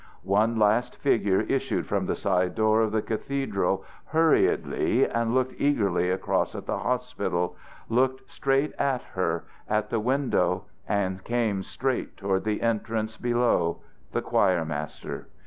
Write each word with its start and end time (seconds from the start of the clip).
One 0.23 0.57
last 0.57 0.95
figure 0.97 1.41
issued 1.41 1.85
from 1.85 2.07
the 2.07 2.15
side 2.15 2.55
door 2.55 2.81
of 2.81 2.91
the 2.91 3.03
cathedral 3.03 3.85
hurriedly 4.05 5.05
and 5.07 5.35
looked 5.35 5.53
eagerly 5.59 6.09
across 6.09 6.55
at 6.55 6.65
the 6.65 6.79
hospital 6.79 7.55
looked 7.87 8.27
straight 8.27 8.73
at 8.79 9.03
her, 9.13 9.43
at 9.69 9.91
the 9.91 9.99
window, 9.99 10.65
and 10.87 11.23
came 11.23 11.61
straight 11.61 12.17
toward 12.17 12.45
the 12.45 12.63
entrance 12.63 13.15
below 13.15 13.81
the 14.11 14.23
choir 14.23 14.65
master. 14.65 15.27